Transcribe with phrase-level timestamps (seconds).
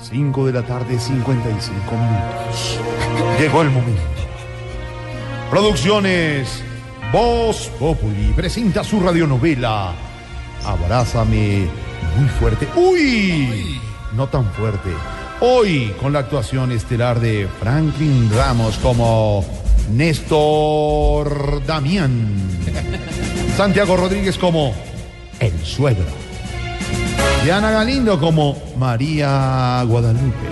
[0.00, 2.80] 5 de la tarde, 55 minutos.
[3.38, 4.02] Llegó el momento.
[5.50, 6.62] Producciones
[7.12, 9.94] Voz Populi presenta su radionovela
[10.64, 11.66] Abrázame
[12.18, 12.68] muy fuerte.
[12.76, 13.80] ¡Uy!
[14.14, 14.90] No tan fuerte.
[15.40, 19.44] Hoy con la actuación estelar de Franklin Ramos como
[19.90, 22.34] Néstor Damián.
[23.56, 24.74] Santiago Rodríguez como
[25.40, 26.27] el suegro.
[27.44, 30.48] Diana Galindo como María Guadalupe.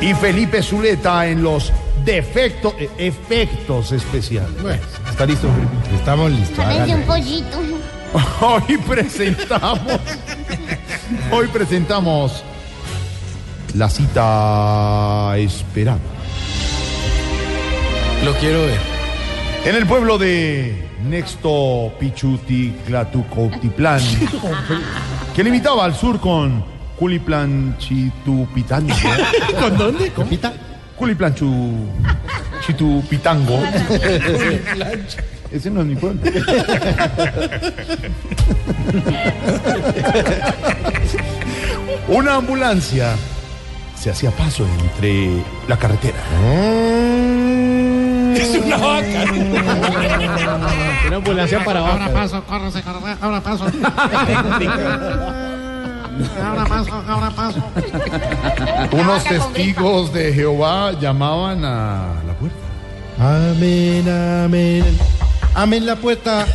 [0.00, 1.72] Y Felipe Zuleta en los
[2.04, 4.62] defectos, eh, efectos especiales.
[4.62, 4.82] Bueno.
[5.10, 5.96] ¿Está listo, Felipe?
[5.96, 6.64] Estamos listos.
[6.64, 7.58] Parece un pollito.
[8.40, 10.00] Hoy presentamos.
[11.30, 12.42] Hoy presentamos
[13.74, 15.98] la cita esperada.
[18.24, 18.87] Lo quiero ver.
[19.68, 24.00] En el pueblo de Nexto Pichuti Clatucotiplán,
[25.36, 26.64] que limitaba al sur con
[26.98, 28.94] Culiplan Chitupitango.
[29.60, 30.10] ¿Con dónde?
[30.12, 30.54] ¿Compita?
[30.96, 31.34] Culiplan
[32.66, 33.62] Chitupitango.
[35.52, 36.22] Ese no es mi pueblo.
[42.08, 43.14] Una ambulancia
[44.00, 46.16] se hacía paso entre la carretera.
[48.38, 49.24] Es una vaca.
[51.06, 52.12] Una ambulancia para Ahora vaca.
[52.12, 53.64] paso, córrese, córrese, ahora paso.
[56.44, 57.62] Ahora paso, ahora paso.
[58.92, 62.56] Unos testigos de Jehová llamaban a la puerta.
[63.20, 64.08] Amén,
[64.44, 64.98] amén.
[65.54, 66.46] Amén la puerta.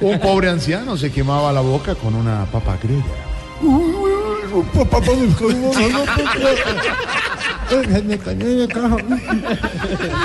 [0.00, 3.31] Un pobre anciano se quemaba la boca con una papa criolla.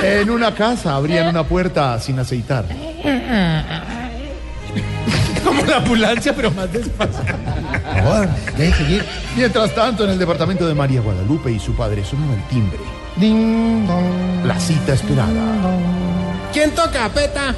[0.03, 2.65] En una casa abrían una puerta sin aceitar.
[5.43, 7.23] Como la ambulancia, pero más despacio.
[8.57, 9.05] Deje seguir.
[9.35, 12.79] Mientras tanto, en el departamento de María Guadalupe y su padre sonaba el timbre.
[13.15, 14.45] Ding, dong.
[14.45, 15.77] La cita esperada.
[16.51, 17.55] ¿Quién toca, peta?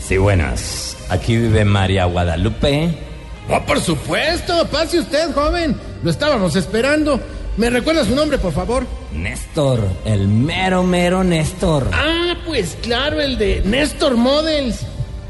[0.00, 0.96] Sí, buenas.
[1.10, 3.07] Aquí vive María Guadalupe.
[3.48, 4.66] Oh, por supuesto.
[4.68, 5.76] Pase usted, joven.
[6.02, 7.20] Lo estábamos esperando.
[7.56, 8.86] ¿Me recuerda su nombre, por favor?
[9.12, 11.90] Néstor, el mero, mero Néstor.
[11.92, 14.86] Ah, pues claro, el de Néstor Models.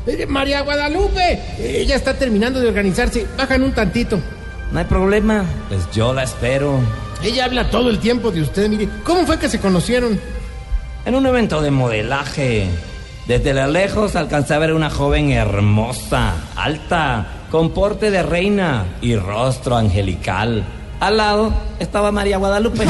[0.06, 1.40] Eh, María Guadalupe.
[1.58, 3.26] Ella está terminando de organizarse.
[3.36, 4.20] Bajan un tantito.
[4.72, 5.44] No hay problema.
[5.68, 6.78] Pues yo la espero.
[7.22, 8.88] Ella habla todo el tiempo de usted, mire.
[9.04, 10.20] ¿Cómo fue que se conocieron?
[11.06, 12.68] En un evento de modelaje.
[13.26, 19.16] Desde la lejos alcancé a ver una joven hermosa, alta, con porte de reina y
[19.16, 20.64] rostro angelical.
[21.00, 22.84] Al lado estaba María Guadalupe.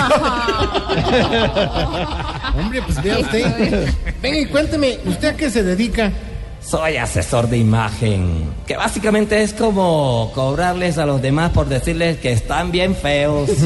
[2.58, 3.88] Hombre, pues vea usted.
[4.22, 6.10] Venga y cuénteme, ¿usted a qué se dedica?
[6.60, 12.32] Soy asesor de imagen, que básicamente es como cobrarles a los demás por decirles que
[12.32, 13.50] están bien feos.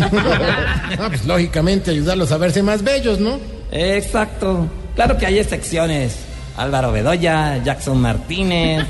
[0.99, 3.41] Ah, pues lógicamente ayudarlos a verse más bellos, ¿no?
[3.71, 4.69] Exacto.
[4.95, 6.19] Claro que hay excepciones.
[6.57, 8.85] Álvaro Bedoya, Jackson Martínez,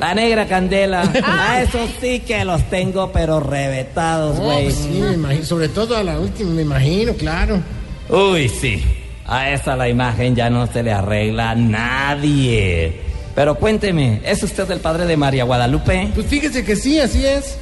[0.00, 1.02] la negra Candela.
[1.24, 4.64] A esos sí que los tengo, pero revetados, güey.
[4.64, 5.44] pues sí, me imagino.
[5.44, 7.60] Sobre todo a la última, me imagino, claro.
[8.08, 8.82] Uy, sí.
[9.26, 13.00] A esa la imagen ya no se le arregla a nadie.
[13.34, 16.08] Pero cuénteme, ¿es usted el padre de María Guadalupe?
[16.14, 17.56] Pues fíjese que sí, así es.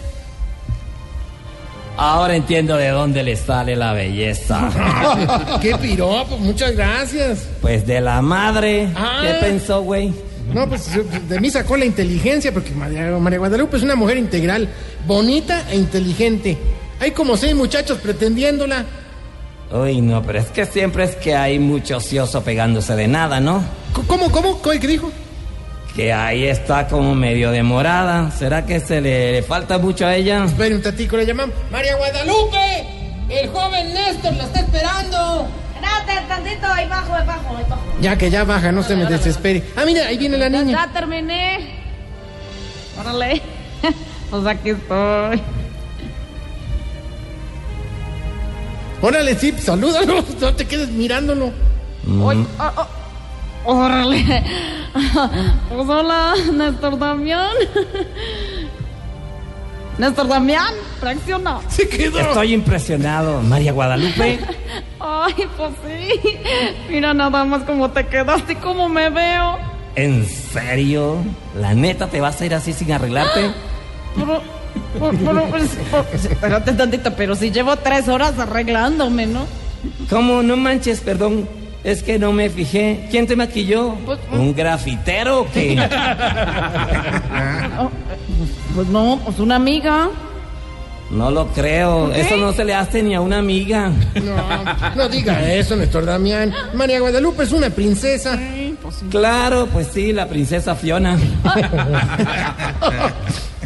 [1.97, 4.71] Ahora entiendo de dónde le sale la belleza.
[5.61, 6.39] ¡Qué piropo!
[6.39, 7.49] Muchas gracias.
[7.61, 8.89] Pues de la madre.
[8.95, 9.21] Ah.
[9.21, 10.13] ¿Qué pensó, güey?
[10.53, 10.91] No, pues
[11.29, 14.69] de mí sacó la inteligencia, porque María, María Guadalupe es una mujer integral,
[15.07, 16.57] bonita e inteligente.
[17.01, 18.85] Hay como seis muchachos pretendiéndola.
[19.71, 23.63] Uy, no, pero es que siempre es que hay mucho ocioso pegándose de nada, ¿no?
[24.07, 24.63] ¿Cómo, cómo?
[24.63, 25.11] ¿Qué dijo?
[25.95, 28.31] Que ahí está como medio demorada.
[28.31, 30.45] ¿Será que se le, le falta mucho a ella?
[30.45, 31.55] Espere un tatico, le llamamos.
[31.71, 32.87] ¡María Guadalupe!
[33.29, 35.49] ¡El joven Néstor la está esperando!
[35.99, 37.83] Espérate tantito, ahí bajo, ahí bajo, ahí bajo.
[38.01, 39.65] Ya que ya baja, no se me desespere.
[39.77, 40.87] Ah, mira, ahí viene la niña.
[40.87, 41.79] Ya terminé.
[42.99, 43.43] Órale.
[44.31, 45.41] Pues aquí estoy.
[49.01, 51.51] Órale, sí, salúdalo, no te quedes mirándolo.
[52.23, 52.89] Oy, ah, ah,
[53.65, 54.45] Órale.
[55.69, 57.55] Pues hola, Néstor Damián.
[59.99, 60.73] Néstor Damián,
[61.03, 61.61] reacciona.
[61.69, 62.21] Se quedó.
[62.21, 63.43] Estoy impresionado.
[63.43, 64.39] María Guadalupe.
[65.01, 66.39] Ay, pues sí.
[66.89, 69.59] Mira nada más cómo te quedaste y cómo me veo.
[69.97, 71.17] ¿En serio?
[71.61, 73.51] ¿La neta te vas a ir así sin arreglarte?
[74.17, 74.43] Pero,
[75.25, 79.47] pero, pero, espérate tantito, pero si llevo tres horas arreglándome, ¿no?
[80.11, 80.43] ¿Cómo?
[80.43, 81.49] No manches, perdón.
[81.89, 83.07] Es que no me fijé.
[83.11, 83.95] ¿Quién te maquilló?
[84.05, 85.75] Pues- ¿Un grafitero o qué?
[88.75, 90.09] Pues no, pues una amiga.
[91.11, 92.13] No lo creo.
[92.13, 93.91] Eso no se le hace ni a una amiga.
[94.23, 96.53] No, no diga eso, Néstor Damián.
[96.75, 98.39] María Guadalupe es una princesa.
[99.11, 101.19] Claro, pues sí, la princesa Fiona.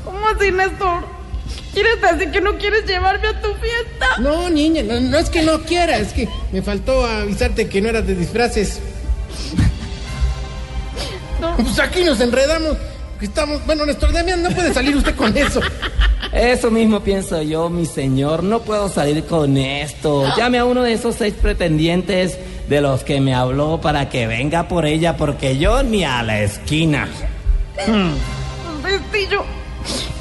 [0.04, 1.04] ¿Cómo así, Néstor?
[1.72, 4.06] ¿Quieres decir que no quieres llevarme a tu fiesta?
[4.18, 7.88] No, niña, no, no es que no quiera, es que me faltó avisarte que no
[7.88, 8.80] eras de disfraces.
[11.40, 11.56] No.
[11.56, 12.76] Pues aquí nos enredamos.
[13.20, 15.60] Estamos, bueno, Néstor Damián, no puede salir usted con eso.
[16.32, 18.42] Eso mismo pienso yo, mi señor.
[18.42, 20.24] No puedo salir con esto.
[20.36, 22.38] Llame a uno de esos seis pretendientes
[22.68, 26.40] de los que me habló para que venga por ella, porque yo ni a la
[26.40, 27.08] esquina.
[28.82, 29.61] Vestillo.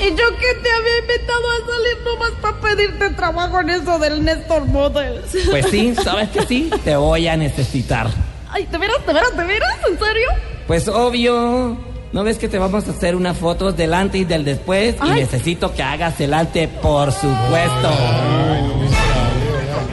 [0.01, 4.25] Y yo que te había invitado a salir nomás para pedirte trabajo en eso del
[4.25, 5.37] Néstor Models.
[5.49, 6.71] Pues sí, ¿sabes que sí?
[6.83, 8.07] Te voy a necesitar.
[8.49, 9.77] Ay, ¿de veras, de veras, de veras?
[9.87, 10.27] ¿En serio?
[10.65, 11.77] Pues obvio.
[12.13, 14.95] ¿No ves que te vamos a hacer unas fotos del antes y del después?
[14.95, 15.21] Y Ay.
[15.21, 17.89] necesito que hagas el ante, por supuesto.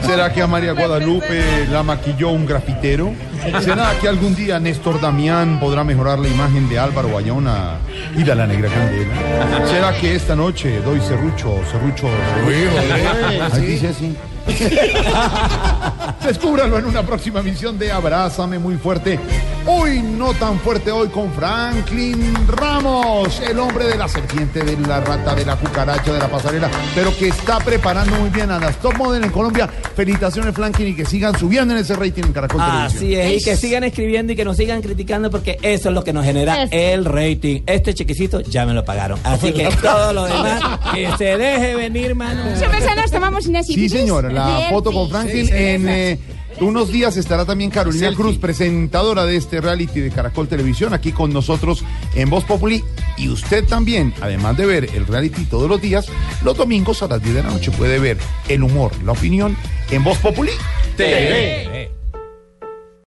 [0.05, 3.13] ¿Será que a María Guadalupe la maquilló un grafitero?
[3.61, 7.77] ¿Será que algún día Néstor Damián podrá mejorar la imagen de Álvaro Bayona
[8.15, 9.65] y de la Negra Candela?
[9.67, 13.55] ¿Será que esta noche doy serrucho, serrucho, serrucho?
[13.55, 14.15] Ahí dice así.
[16.25, 19.19] Descúbralo en una próxima emisión de Abrázame muy fuerte.
[19.65, 24.99] Hoy no tan fuerte, hoy con Franklin Ramos, el hombre de la serpiente, de la
[24.99, 28.77] rata, de la cucaracha, de la pasarela, pero que está preparando muy bien a las
[28.77, 29.67] top model en Colombia.
[29.95, 33.21] Felicitaciones, Franklin, y que sigan subiendo en ese rating en Caracol Así Televisión.
[33.21, 36.13] es, y que sigan escribiendo y que nos sigan criticando porque eso es lo que
[36.13, 37.61] nos genera el rating.
[37.65, 39.19] Este chequecito ya me lo pagaron.
[39.23, 40.61] Así que todo lo demás,
[40.93, 42.41] que se deje venir, mano.
[42.55, 46.19] Siempre se nos tomamos una Sí, señora, la foto con Franklin en eh,
[46.61, 51.31] unos días estará también Carolina Cruz, presentadora de este reality de Caracol Televisión, aquí con
[51.31, 51.83] nosotros
[52.15, 52.83] en Voz Populi.
[53.17, 56.07] Y usted también, además de ver el reality todos los días,
[56.43, 58.17] los domingos a las 10 de la noche puede ver
[58.49, 59.55] el humor, la opinión
[59.89, 60.51] en Voz Populi.
[60.97, 61.98] TV.